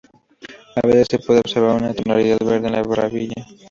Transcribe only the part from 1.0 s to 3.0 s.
se puede observar una tonalidad verde en la